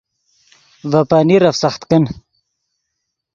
ڤے 0.89 1.01
پنیرف 1.09 1.55
سخت 1.63 1.81
کن 1.89 2.03